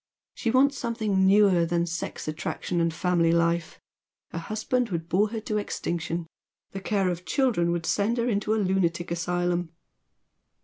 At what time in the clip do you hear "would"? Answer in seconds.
4.89-5.07, 7.71-7.85